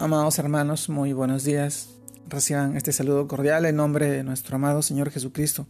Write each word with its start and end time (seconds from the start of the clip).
Amados 0.00 0.38
hermanos, 0.38 0.88
muy 0.88 1.12
buenos 1.12 1.42
días. 1.42 1.88
Reciban 2.28 2.76
este 2.76 2.92
saludo 2.92 3.26
cordial 3.26 3.66
en 3.66 3.74
nombre 3.74 4.08
de 4.08 4.22
nuestro 4.22 4.54
amado 4.54 4.80
Señor 4.80 5.10
Jesucristo. 5.10 5.66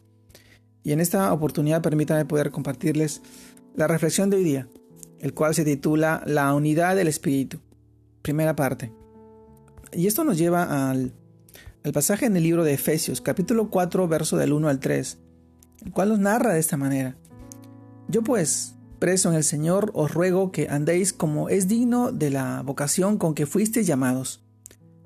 Y 0.83 0.93
en 0.93 1.01
esta 1.01 1.33
oportunidad 1.33 1.81
permítanme 1.81 2.27
poder 2.27 2.51
compartirles 2.51 3.23
la 3.75 3.87
reflexión 3.87 4.29
de 4.29 4.37
hoy 4.37 4.45
día, 4.45 4.69
el 5.21 5.33
cual 5.33 5.55
se 5.55 5.65
titula 5.65 6.23
La 6.27 6.53
unidad 6.53 6.95
del 6.95 7.09
Espíritu. 7.09 7.61
Primera 8.21 8.55
parte. 8.55 8.93
Y 9.95 10.07
esto 10.07 10.25
nos 10.25 10.37
lleva 10.37 10.91
al, 10.91 11.15
al 11.83 11.93
pasaje 11.95 12.27
en 12.27 12.37
el 12.37 12.43
libro 12.43 12.65
de 12.65 12.75
Efesios, 12.75 13.23
capítulo 13.23 13.71
4, 13.71 14.09
verso 14.09 14.37
del 14.37 14.53
1 14.53 14.69
al 14.69 14.79
3, 14.79 15.19
el 15.87 15.93
cual 15.93 16.11
nos 16.11 16.19
narra 16.19 16.53
de 16.53 16.61
esta 16.61 16.77
manera. 16.77 17.17
Yo 18.09 18.23
pues, 18.23 18.75
preso 18.99 19.31
en 19.31 19.37
el 19.37 19.45
Señor, 19.45 19.91
os 19.95 20.13
ruego 20.13 20.53
que 20.53 20.69
andéis 20.69 21.13
como 21.13 21.49
es 21.49 21.69
digno 21.69 22.13
de 22.13 22.31
la 22.31 22.63
vocación 22.63 23.19
con 23.19 23.35
que 23.35 23.47
fuisteis 23.47 23.87
llamados, 23.87 24.45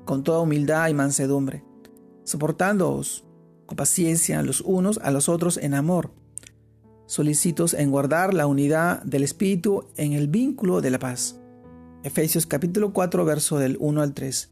con 0.05 0.25
toda 0.25 0.41
humildad 0.41 0.89
y 0.89 0.95
mansedumbre, 0.95 1.65
soportándoos 2.25 3.25
con 3.67 3.77
paciencia 3.77 4.43
los 4.43 4.61
unos 4.61 4.99
a 4.99 5.11
los 5.11 5.29
otros 5.29 5.57
en 5.57 5.75
amor, 5.75 6.13
solicitos 7.07 7.75
en 7.75 7.91
guardar 7.91 8.35
la 8.35 8.47
unidad 8.47 9.03
del 9.03 9.23
Espíritu 9.23 9.87
en 9.97 10.13
el 10.13 10.29
vínculo 10.29 10.81
de 10.81 10.91
la 10.91 10.99
paz. 10.99 11.39
Efesios 12.05 12.47
capítulo 12.47 12.93
4, 12.93 13.25
verso 13.25 13.59
del 13.59 13.77
1 13.79 14.03
al 14.03 14.15
3. 14.15 14.51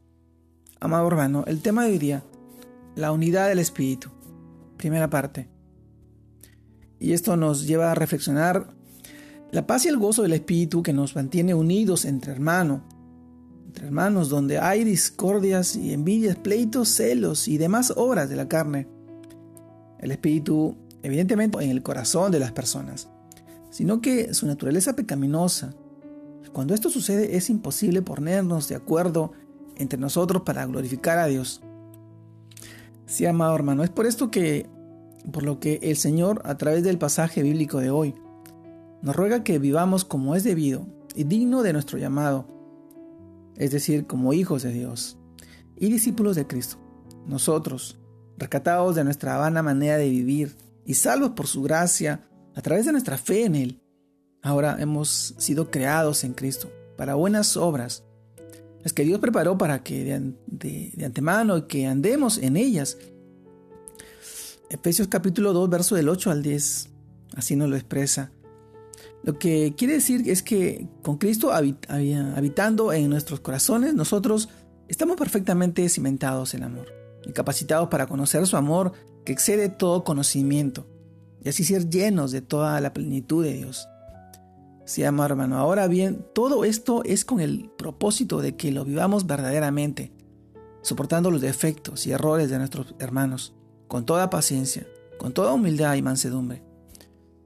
Amado 0.79 1.09
hermano, 1.09 1.45
el 1.47 1.63
tema 1.63 1.85
de 1.85 1.93
hoy 1.93 1.99
día, 1.99 2.23
la 2.95 3.13
unidad 3.13 3.49
del 3.49 3.59
Espíritu. 3.59 4.11
Primera 4.77 5.11
parte. 5.11 5.49
Y 6.99 7.13
esto 7.13 7.37
nos 7.37 7.67
lleva 7.67 7.91
a 7.91 7.95
reflexionar 7.95 8.75
la 9.53 9.67
paz 9.67 9.85
y 9.85 9.89
el 9.89 9.99
gozo 9.99 10.23
del 10.23 10.33
Espíritu 10.33 10.83
que 10.83 10.93
nos 10.93 11.17
mantiene 11.17 11.55
unidos 11.55 12.05
entre 12.05 12.33
hermanos, 12.33 12.83
entre 13.67 13.87
hermanos 13.87 14.29
donde 14.29 14.59
hay 14.59 14.85
discordias 14.85 15.75
y 15.75 15.93
envidias, 15.93 16.37
pleitos, 16.37 16.89
celos 16.89 17.49
y 17.49 17.59
demás 17.59 17.93
obras 17.97 18.29
de 18.29 18.37
la 18.37 18.49
carne. 18.49 18.87
El 19.99 20.13
Espíritu, 20.13 20.77
evidentemente, 21.03 21.63
en 21.63 21.71
el 21.71 21.83
corazón 21.83 22.31
de 22.31 22.39
las 22.39 22.53
personas, 22.53 23.09
sino 23.71 24.01
que 24.01 24.35
su 24.35 24.47
naturaleza 24.47 24.95
pecaminosa. 24.95 25.75
Cuando 26.53 26.75
esto 26.75 26.89
sucede 26.89 27.37
es 27.37 27.51
imposible 27.51 28.03
ponernos 28.03 28.69
de 28.69 28.77
acuerdo 28.77 29.33
entre 29.77 29.99
nosotros 29.99 30.43
para 30.43 30.67
glorificar 30.67 31.19
a 31.19 31.27
Dios. 31.27 31.61
Sí, 33.07 33.27
amado 33.27 33.55
hermano, 33.57 33.83
es 33.83 33.91
por 33.91 34.07
esto 34.07 34.31
que, 34.31 34.67
por 35.33 35.43
lo 35.43 35.59
que 35.59 35.81
el 35.83 35.97
Señor, 35.97 36.41
a 36.45 36.57
través 36.57 36.85
del 36.85 36.99
pasaje 36.99 37.43
bíblico 37.43 37.79
de 37.79 37.91
hoy, 37.91 38.15
nos 39.03 39.17
ruega 39.17 39.45
que 39.45 39.59
vivamos 39.59 40.05
como 40.05 40.35
es 40.35 40.45
debido 40.45 40.87
y 41.15 41.25
digno 41.25 41.63
de 41.63 41.73
nuestro 41.73 41.99
llamado, 41.99 42.47
es 43.57 43.71
decir, 43.71 44.07
como 44.07 44.33
hijos 44.33 44.63
de 44.63 44.73
Dios 44.73 45.19
y 45.77 45.91
discípulos 45.91 46.37
de 46.37 46.47
Cristo. 46.47 46.77
Nosotros, 47.27 47.99
rescatados 48.39 48.97
de 48.97 49.05
nuestra 49.05 49.37
vana 49.37 49.63
manera 49.63 49.97
de 49.97 50.09
vivir 50.09 50.57
y 50.85 50.95
salvos 50.95 51.31
por 51.31 51.47
su 51.47 51.63
gracia 51.63 52.29
a 52.55 52.63
través 52.63 52.87
de 52.87 52.93
nuestra 52.93 53.17
fe 53.17 53.45
en 53.45 53.55
Él, 53.55 53.83
ahora 54.43 54.77
hemos 54.81 55.35
sido 55.39 55.71
creados 55.71 56.25
en 56.25 56.35
Cristo 56.35 56.71
para 56.97 57.15
buenas 57.15 57.57
obras, 57.57 58.05
las 58.83 58.93
que 58.93 59.05
Dios 59.05 59.21
preparó 59.21 59.59
para 59.59 59.83
que 59.83 60.05
de, 60.47 60.93
de 60.95 61.05
antemano 61.05 61.59
y 61.59 61.63
que 61.63 61.87
andemos 61.87 62.39
en 62.39 62.57
ellas. 62.57 62.99
Efesios 64.71 65.09
capítulo 65.09 65.53
2, 65.53 65.69
verso 65.69 65.97
del 65.97 66.09
8 66.09 66.31
al 66.31 66.43
10, 66.43 66.89
así 67.37 67.57
nos 67.57 67.69
lo 67.69 67.77
expresa. 67.77 68.33
Lo 69.23 69.39
que 69.39 69.75
quiere 69.77 69.95
decir 69.95 70.29
es 70.29 70.43
que 70.43 70.89
con 71.03 71.19
Cristo 71.19 71.53
habitando 71.53 72.93
en 72.93 73.11
nuestros 73.11 73.41
corazones, 73.41 73.95
nosotros 73.95 74.49
estamos 74.89 75.17
perfectamente 75.17 75.89
cimentados 75.89 76.55
en 76.55 76.65
amor 76.65 76.87
y 77.27 77.33
capacitados 77.33 77.89
para 77.89 78.07
conocer 78.07 78.47
su 78.47 78.57
amor 78.57 78.93
que 79.25 79.33
excede 79.33 79.69
todo 79.69 80.05
conocimiento 80.05 80.87
y 81.43 81.49
así 81.51 81.65
ser 81.65 81.89
llenos 81.89 82.33
de 82.33 82.41
toda 82.41 82.81
la 82.81 82.93
plenitud 82.93 83.45
de 83.45 83.55
Dios. 83.55 83.89
Sí, 84.87 85.05
amado 85.05 85.31
hermano. 85.31 85.59
Ahora 85.59 85.87
bien, 85.87 86.27
todo 86.35 86.65
esto 86.65 87.05
es 87.05 87.25
con 87.25 87.41
el 87.41 87.71
propósito 87.77 88.41
de 88.41 88.57
que 88.57 88.73
lo 88.73 88.85
vivamos 88.85 89.27
verdaderamente, 89.27 90.13
soportando 90.83 91.31
los 91.31 91.43
defectos 91.43 92.07
y 92.07 92.13
errores 92.13 92.51
de 92.51 92.59
nuestros 92.59 92.95
hermanos, 92.99 93.55
con 93.87 94.07
toda 94.07 94.31
paciencia, 94.31 94.87
con 95.19 95.33
toda 95.33 95.53
humildad 95.53 95.95
y 95.95 96.03
mansedumbre 96.03 96.63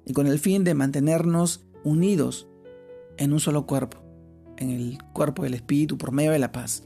y 0.06 0.12
con 0.12 0.26
el 0.26 0.38
fin 0.38 0.64
de 0.64 0.74
mantenernos 0.74 1.63
unidos 1.84 2.48
en 3.16 3.32
un 3.32 3.40
solo 3.40 3.66
cuerpo, 3.66 3.98
en 4.56 4.70
el 4.70 4.98
cuerpo 5.12 5.42
del 5.42 5.54
Espíritu 5.54 5.98
por 5.98 6.12
medio 6.12 6.32
de 6.32 6.38
la 6.38 6.52
paz. 6.52 6.84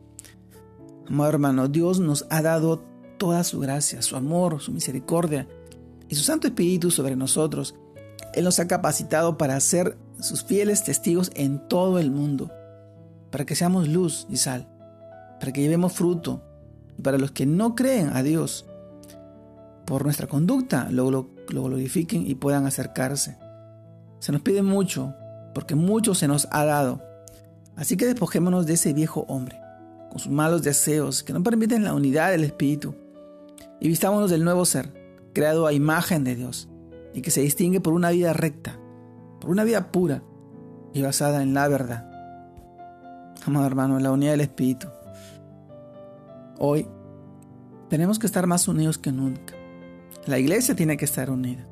Amado 1.07 1.31
hermano, 1.31 1.69
Dios 1.69 2.01
nos 2.01 2.27
ha 2.31 2.43
dado 2.43 2.85
toda 3.17 3.45
su 3.45 3.61
gracia, 3.61 4.03
su 4.03 4.17
amor, 4.17 4.61
su 4.61 4.73
misericordia 4.73 5.49
y 6.09 6.15
su 6.15 6.23
Santo 6.23 6.47
Espíritu 6.47 6.91
sobre 6.91 7.17
nosotros. 7.17 7.75
Él 8.35 8.45
nos 8.45 8.59
ha 8.59 8.69
capacitado 8.69 9.39
para 9.39 9.59
ser 9.61 9.97
sus 10.21 10.45
fieles 10.45 10.85
testigos 10.85 11.31
en 11.35 11.67
todo 11.69 11.99
el 11.99 12.11
mundo, 12.11 12.51
para 13.31 13.47
que 13.47 13.55
seamos 13.55 13.89
luz 13.89 14.27
y 14.29 14.37
sal, 14.37 14.69
para 15.41 15.53
que 15.53 15.63
llevemos 15.63 15.93
fruto, 15.93 16.43
y 16.99 17.03
para 17.03 17.19
los 17.19 17.31
que 17.31 17.47
no 17.47 17.75
creen 17.75 18.11
a 18.13 18.23
Dios, 18.23 18.67
por 19.87 20.05
nuestra 20.05 20.27
conducta 20.27 20.89
lo, 20.91 21.11
lo, 21.11 21.31
glorifiquen 21.49 22.27
y 22.27 22.35
puedan 22.35 22.67
acercarse. 22.67 23.39
Se 24.19 24.33
nos 24.33 24.43
pide 24.43 24.63
mucho, 24.63 25.15
porque 25.55 25.75
mucho 25.75 26.15
se 26.15 26.29
nos 26.29 26.49
ha 26.51 26.65
dado. 26.65 27.03
Así 27.77 27.97
que 27.97 28.07
despojémonos 28.07 28.67
de 28.67 28.75
ese 28.75 28.93
viejo 28.93 29.25
hombre, 29.29 29.61
con 30.11 30.19
sus 30.19 30.33
malos 30.33 30.63
deseos 30.63 31.23
que 31.23 31.33
no 31.33 31.43
permiten 31.43 31.85
la 31.85 31.95
unidad 31.95 32.31
del 32.31 32.45
Espíritu, 32.45 32.95
y 33.81 33.89
vistámonos 33.89 34.31
del 34.31 34.45
nuevo 34.45 34.65
ser, 34.65 34.93
creado 35.33 35.67
a 35.67 35.73
imagen 35.73 36.25
de 36.25 36.35
Dios, 36.35 36.69
y 37.15 37.23
que 37.23 37.31
se 37.31 37.41
distingue 37.41 37.81
por 37.81 37.93
una 37.93 38.11
vida 38.11 38.33
recta, 38.33 38.79
por 39.41 39.51
una 39.51 39.65
vida 39.65 39.93
pura 39.93 40.23
y 40.93 41.03
basada 41.03 41.43
en 41.43 41.55
la 41.55 41.69
verdad. 41.69 42.11
Amado 43.47 43.67
hermano, 43.67 43.99
la 44.01 44.11
unidad 44.11 44.33
del 44.33 44.41
Espíritu. 44.41 44.89
Hoy 46.59 46.89
tenemos 47.89 48.19
que 48.19 48.27
estar 48.27 48.47
más 48.47 48.67
unidos 48.67 48.99
que 48.99 49.13
nunca. 49.13 49.55
La 50.27 50.39
iglesia 50.39 50.75
tiene 50.75 50.97
que 50.97 51.05
estar 51.05 51.31
unida, 51.31 51.67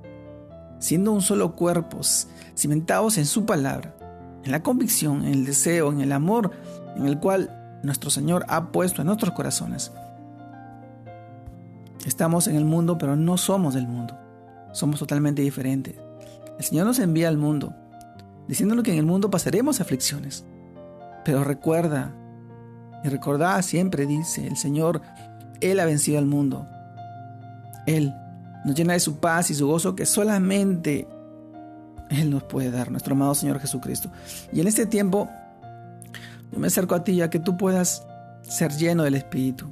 siendo 0.79 1.13
un 1.13 1.23
solo 1.23 1.55
cuerpo, 1.55 2.01
cimentados 2.55 3.19
en 3.19 3.27
su 3.27 3.47
palabra, 3.47 3.95
en 4.45 4.53
la 4.53 4.63
convicción, 4.63 5.25
en 5.25 5.33
el 5.33 5.45
deseo, 5.45 5.93
en 5.93 6.01
el 6.01 6.13
amor 6.13 6.53
en 6.97 7.07
el 7.07 7.19
cual 7.19 7.79
nuestro 7.83 8.11
Señor 8.11 8.45
ha 8.49 8.73
puesto 8.73 9.03
en 9.03 9.07
nuestros 9.07 9.33
corazones. 9.33 9.93
Estamos 12.07 12.47
en 12.49 12.57
el 12.57 12.65
mundo, 12.65 12.99
pero 12.99 13.17
no 13.17 13.37
somos 13.37 13.75
del 13.75 13.87
mundo. 13.87 14.17
Somos 14.73 14.99
totalmente 14.99 15.43
diferentes. 15.43 15.95
El 16.59 16.65
Señor 16.65 16.87
nos 16.87 16.99
envía 16.99 17.29
al 17.29 17.37
mundo, 17.37 17.75
diciéndonos 18.49 18.85
que 18.85 18.93
en 18.93 18.99
el 18.99 19.07
mundo 19.07 19.31
pasaremos 19.31 19.81
aflicciones. 19.81 20.45
Pero 21.25 21.45
recuerda, 21.45 22.15
y 23.05 23.09
recordad 23.09 23.61
siempre, 23.63 24.07
dice 24.07 24.47
el 24.47 24.57
Señor, 24.57 25.03
Él 25.61 25.81
ha 25.81 25.85
vencido 25.85 26.19
al 26.19 26.27
mundo. 26.27 26.67
Él 27.87 28.15
nos 28.67 28.75
llena 28.75 28.95
de 28.95 29.01
su 29.01 29.19
paz 29.19 29.49
y 29.51 29.55
su 29.55 29.69
gozo 29.69 29.95
que 29.95 30.05
solamente 30.05 31.07
Él 32.11 32.31
nos 32.31 32.43
puede 32.43 32.73
dar, 32.73 32.91
nuestro 32.91 33.15
amado 33.15 33.33
Señor 33.37 33.61
Jesucristo. 33.61 34.11
Y 34.53 34.61
en 34.61 34.67
este 34.67 34.87
tiempo, 34.87 35.31
yo 36.51 36.59
me 36.59 36.67
acerco 36.67 36.97
a 36.97 37.05
ti 37.05 37.15
ya 37.15 37.31
que 37.31 37.39
tú 37.39 37.57
puedas 37.57 38.05
ser 38.43 38.73
lleno 38.73 39.05
del 39.05 39.15
Espíritu, 39.15 39.67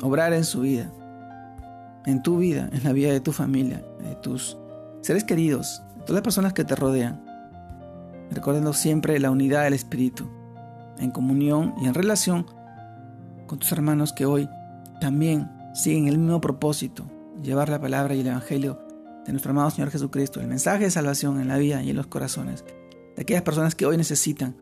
obrar 0.00 0.32
en 0.32 0.44
su 0.44 0.62
vida, 0.62 0.90
en 2.06 2.22
tu 2.22 2.38
vida, 2.38 2.70
en 2.72 2.82
la 2.84 2.94
vida 2.94 3.12
de 3.12 3.20
tu 3.20 3.32
familia, 3.32 3.84
de 4.02 4.14
tus 4.16 4.56
seres 5.02 5.24
queridos, 5.24 5.82
de 5.96 6.00
todas 6.00 6.14
las 6.14 6.22
personas 6.22 6.54
que 6.54 6.64
te 6.64 6.74
rodean, 6.74 7.22
recordando 8.30 8.72
siempre 8.72 9.20
la 9.20 9.30
unidad 9.30 9.64
del 9.64 9.74
Espíritu, 9.74 10.26
en 10.98 11.10
comunión 11.10 11.74
y 11.82 11.86
en 11.86 11.92
relación 11.92 12.46
con 13.46 13.58
tus 13.58 13.72
hermanos 13.72 14.14
que 14.14 14.24
hoy 14.24 14.48
también 15.02 15.50
siguen 15.74 16.08
el 16.08 16.16
mismo 16.16 16.40
propósito, 16.40 17.11
llevar 17.42 17.68
la 17.68 17.80
palabra 17.80 18.14
y 18.14 18.20
el 18.20 18.26
Evangelio 18.26 18.78
de 19.26 19.32
nuestro 19.32 19.50
amado 19.50 19.70
Señor 19.70 19.90
Jesucristo, 19.90 20.40
el 20.40 20.46
mensaje 20.46 20.84
de 20.84 20.90
salvación 20.90 21.40
en 21.40 21.48
la 21.48 21.58
vida 21.58 21.82
y 21.82 21.90
en 21.90 21.96
los 21.96 22.06
corazones 22.06 22.64
de 23.16 23.22
aquellas 23.22 23.42
personas 23.42 23.74
que 23.74 23.86
hoy 23.86 23.96
necesitan, 23.96 24.56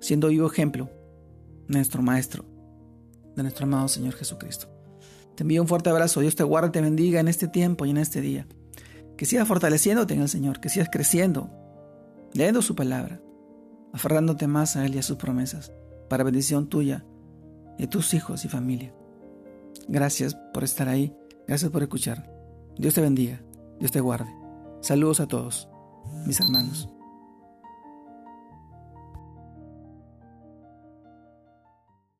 siendo 0.00 0.28
vivo 0.28 0.46
ejemplo 0.46 0.90
de 1.68 1.76
nuestro 1.76 2.02
Maestro, 2.02 2.44
de 3.36 3.42
nuestro 3.42 3.64
amado 3.64 3.88
Señor 3.88 4.14
Jesucristo. 4.14 4.68
Te 5.36 5.44
envío 5.44 5.62
un 5.62 5.68
fuerte 5.68 5.90
abrazo, 5.90 6.20
Dios 6.20 6.36
te 6.36 6.42
guarde 6.42 6.68
y 6.68 6.72
te 6.72 6.80
bendiga 6.80 7.20
en 7.20 7.28
este 7.28 7.48
tiempo 7.48 7.86
y 7.86 7.90
en 7.90 7.98
este 7.98 8.20
día. 8.20 8.46
Que 9.16 9.26
sigas 9.26 9.46
fortaleciéndote 9.46 10.14
en 10.14 10.22
el 10.22 10.28
Señor, 10.28 10.60
que 10.60 10.68
sigas 10.68 10.88
creciendo, 10.90 11.50
leyendo 12.32 12.62
su 12.62 12.74
palabra, 12.74 13.20
aferrándote 13.92 14.46
más 14.46 14.76
a 14.76 14.84
Él 14.84 14.94
y 14.94 14.98
a 14.98 15.02
sus 15.02 15.16
promesas, 15.16 15.72
para 16.08 16.24
bendición 16.24 16.68
tuya 16.68 17.04
de 17.78 17.86
tus 17.86 18.12
hijos 18.14 18.44
y 18.44 18.48
familia. 18.48 18.94
Gracias 19.88 20.36
por 20.52 20.64
estar 20.64 20.88
ahí 20.88 21.14
Gracias 21.50 21.72
por 21.72 21.82
escuchar. 21.82 22.32
Dios 22.78 22.94
te 22.94 23.00
bendiga. 23.00 23.42
Dios 23.80 23.90
te 23.90 23.98
guarde. 23.98 24.32
Saludos 24.82 25.18
a 25.18 25.26
todos, 25.26 25.68
mis 26.24 26.38
hermanos. 26.38 26.88